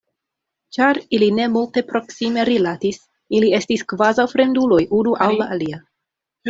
Ĉar 0.77 0.99
ili 1.17 1.27
ne 1.39 1.45
multe 1.57 1.83
proksime 1.91 2.47
rilatis, 2.51 2.99
ili 3.41 3.55
estis 3.61 3.87
kvazaŭ 3.95 4.29
fremduloj 4.37 4.85
unu 5.03 5.19
al 5.29 5.41
la 5.45 5.55
alia. 5.59 5.85